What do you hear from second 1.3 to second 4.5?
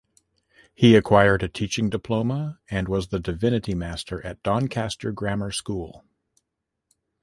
a teaching diploma and was the divinity master at